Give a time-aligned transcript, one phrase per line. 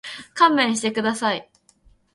[0.33, 1.47] 勘弁してください。